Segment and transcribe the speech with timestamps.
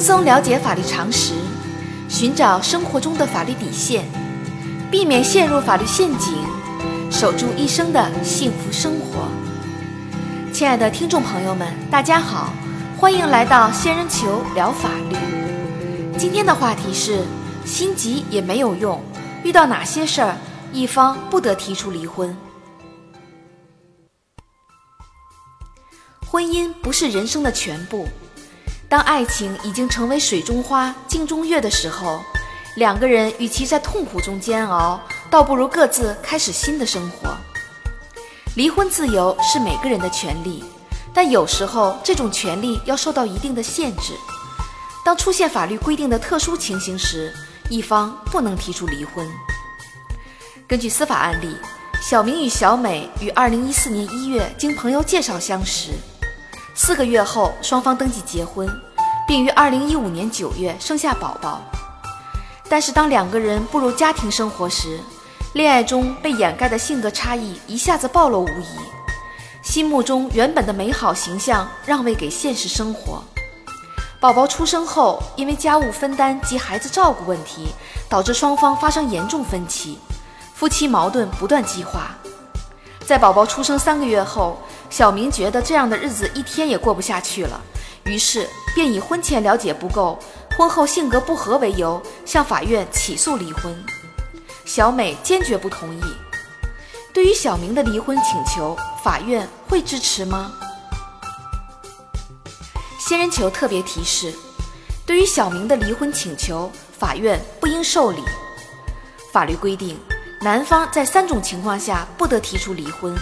[0.00, 1.34] 轻松了解法律常识，
[2.08, 4.06] 寻找生活中的法律底线，
[4.90, 6.42] 避免陷入法律陷阱，
[7.10, 9.28] 守住一生的幸福生活。
[10.54, 12.50] 亲爱的听众朋友们，大家好，
[12.96, 15.16] 欢迎来到仙人球聊法律。
[16.16, 17.22] 今天的话题是：
[17.66, 19.04] 心急也没有用，
[19.44, 20.34] 遇到哪些事儿，
[20.72, 22.34] 一方不得提出离婚？
[26.26, 28.08] 婚姻不是人生的全部。
[28.90, 32.24] 当爱情已经成为水中花、镜中月的时候，
[32.74, 37.36] 两个人与其在痛苦中煎熬，倒不如各自开始新的生活。
[38.56, 40.64] 离婚自由是每个人的权利，
[41.14, 44.12] 但有时候这种权利要受到一定的限制。
[45.04, 47.32] 当出现法律规定的特殊情形时，
[47.68, 49.24] 一方不能提出离婚。
[50.66, 51.54] 根据司法案例，
[52.02, 55.92] 小明与小美于2014年1月经朋友介绍相识。
[56.74, 58.68] 四个月后，双方登记结婚，
[59.26, 61.60] 并于二零一五年九月生下宝宝。
[62.68, 65.00] 但是，当两个人步入家庭生活时，
[65.54, 68.78] 恋爱中被掩盖的性格差异一下子暴露无遗，
[69.62, 73.22] 心目中原本的美好形象让位给现实生活。
[74.20, 77.68] 宝宝出生后，因为家务分担及孩子照顾问题，
[78.08, 79.98] 导致双方发生严重分歧，
[80.54, 82.14] 夫妻矛盾不断激化。
[83.10, 84.56] 在宝宝出生三个月后，
[84.88, 87.60] 小明觉得这样的日子一天也过不下去了，
[88.04, 90.16] 于是便以婚前了解不够、
[90.56, 93.76] 婚后性格不合为由，向法院起诉离婚。
[94.64, 96.00] 小美坚决不同意。
[97.12, 100.52] 对于小明的离婚请求，法院会支持吗？
[103.00, 104.32] 仙人球特别提示：
[105.04, 108.22] 对于小明的离婚请求，法院不应受理。
[109.32, 109.98] 法律规定，
[110.42, 113.14] 男方在三种情况下不得提出离婚：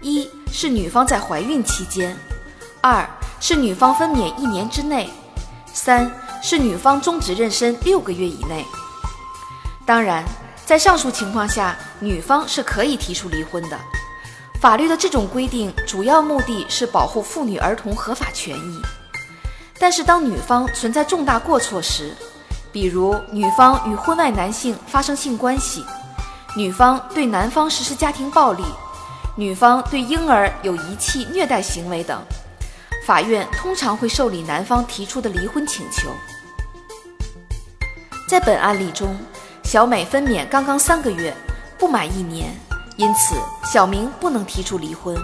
[0.00, 0.28] 一。
[0.50, 2.16] 是女方在怀孕期间，
[2.80, 3.06] 二
[3.38, 5.10] 是女方分娩一年之内，
[5.74, 6.10] 三
[6.42, 8.64] 是女方终止妊娠六个月以内。
[9.84, 10.24] 当然，
[10.64, 13.78] 在上述情况下，女方是可以提出离婚的。
[14.58, 18.80] 法律的这种规定主要目的是保护妇女儿童合法权益。
[19.78, 22.14] 但是，当女方存在重大过错时，
[22.72, 25.84] 比如女方与婚外男性发生性关系，
[26.58, 28.64] 女方对男方实施家庭暴力。
[29.36, 32.20] 女方对婴儿有遗弃、虐待行为等，
[33.06, 36.10] 法院通常会受理男方提出的离婚请求。
[38.28, 39.16] 在本案例中，
[39.62, 41.32] 小美分娩刚刚三个月，
[41.78, 42.52] 不满一年，
[42.96, 45.16] 因此小明不能提出离婚。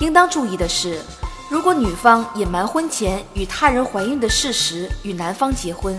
[0.00, 1.00] 应当注意的是，
[1.48, 5.98] 如果女方隐瞒婚前与他人怀孕的事实与男方结婚，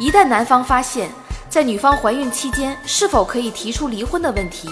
[0.00, 1.08] 一旦男方发现，
[1.54, 4.68] 在女方怀孕期间是否可以提出离婚的问题。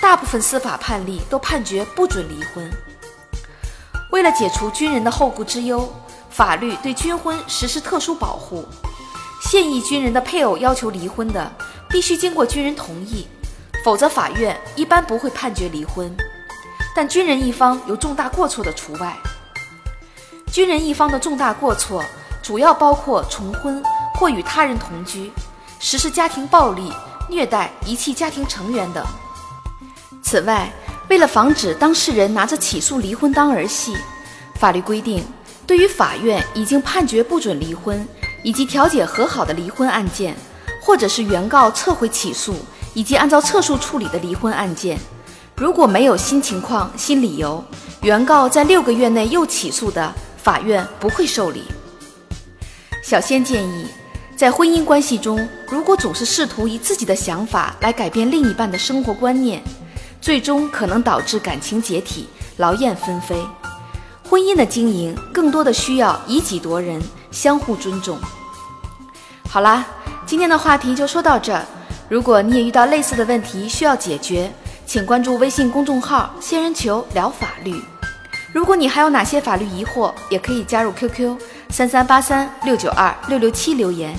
[0.00, 2.70] 大部分司法判例都判决不准离婚。
[4.12, 5.92] 为了解除军人的后顾之忧，
[6.30, 8.64] 法律对军婚实施特殊保护。
[9.50, 11.50] 现役军人的配偶要求离婚的，
[11.88, 13.26] 必须经过军人同意，
[13.84, 16.16] 否则法院一般不会判决离婚。
[16.94, 19.16] 但军人一方有重大过错的除外。
[20.52, 22.00] 军人一方的重大过错
[22.40, 23.82] 主要包括重婚
[24.14, 25.32] 或与他人同居、
[25.84, 26.92] 实施家庭暴力、
[27.28, 29.04] 虐待、遗弃家庭成员等。
[30.22, 30.72] 此外，
[31.10, 33.96] 为了防止当事人拿着起诉离婚当儿戏，
[34.54, 35.24] 法律规定，
[35.66, 38.06] 对于法院已经判决不准离婚
[38.44, 40.36] 以及调解和好的离婚案件，
[40.80, 42.54] 或者是原告撤回起诉
[42.94, 44.96] 以及按照撤诉处理的离婚案件，
[45.56, 47.62] 如果没有新情况、新理由，
[48.02, 51.64] 原告在六个月内又起诉的，法院不会受理。
[53.02, 53.88] 小仙建议，
[54.42, 59.62] 在婚姻关系中，如果总是试图以自己的想法来改变另一半的生活观念，
[60.20, 63.36] 最终可能导致感情解体、劳燕分飞。
[64.28, 67.00] 婚姻的经营更多的需要以己度人，
[67.30, 68.18] 相互尊重。
[69.48, 69.86] 好啦，
[70.26, 71.64] 今天的话题就说到这儿。
[72.08, 74.52] 如果你也遇到类似的问题需要解决，
[74.84, 77.80] 请关注微信公众号“仙人球聊法律”。
[78.52, 81.38] 如果你还有哪些法律疑惑，也可以加入 QQ
[81.70, 84.18] 三三八三六九二六六七留言，